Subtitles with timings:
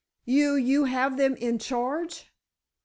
[0.25, 2.31] "You—you have them in charge?"